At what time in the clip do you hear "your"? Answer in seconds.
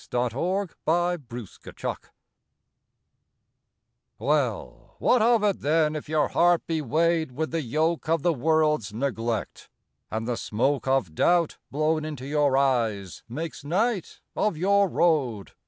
6.09-6.29, 12.25-12.57, 14.57-14.89